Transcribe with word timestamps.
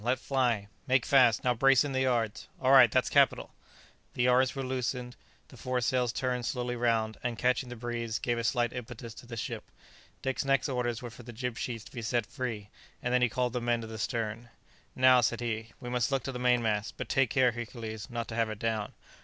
let 0.03 0.17
fly! 0.17 0.67
make 0.87 1.05
fast! 1.05 1.43
now 1.43 1.53
brace 1.53 1.83
in 1.83 1.91
the 1.91 2.01
yards! 2.01 2.47
all 2.59 2.71
right! 2.71 2.91
that's 2.91 3.07
capital!" 3.07 3.53
The 4.15 4.23
yards 4.23 4.55
were 4.55 4.63
loosened, 4.63 5.15
the 5.49 5.57
foresails 5.57 6.11
turned 6.11 6.47
slowly 6.47 6.75
round, 6.75 7.19
and, 7.21 7.37
catching 7.37 7.69
the 7.69 7.75
breeze, 7.75 8.17
gave 8.17 8.39
a 8.39 8.43
slight 8.43 8.73
impetus 8.73 9.13
to 9.13 9.27
the 9.27 9.37
ship. 9.37 9.63
Dick's 10.23 10.43
next 10.43 10.67
orders 10.67 11.03
were 11.03 11.11
for 11.11 11.21
the 11.21 11.31
jib 11.31 11.55
sheets 11.55 11.83
to 11.83 11.91
be 11.91 12.01
set 12.01 12.25
free, 12.25 12.71
and 13.03 13.13
then 13.13 13.21
he 13.21 13.29
called 13.29 13.53
the 13.53 13.61
men 13.61 13.81
to 13.81 13.85
the 13.85 13.99
stern. 13.99 14.49
"Now," 14.95 15.21
said 15.21 15.39
he; 15.39 15.71
"we 15.79 15.87
must 15.87 16.11
look 16.11 16.23
to 16.23 16.31
the 16.31 16.39
main 16.39 16.63
mast; 16.63 16.95
but 16.97 17.07
take 17.07 17.29
care, 17.29 17.51
Hercules, 17.51 18.09
not 18.09 18.27
to 18.29 18.35
have 18.35 18.49
it 18.49 18.57
down." 18.57 18.93